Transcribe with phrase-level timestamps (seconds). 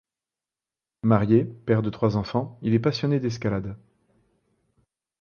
[1.03, 3.77] Marié, père de trois enfants, il est passionné d'escalade.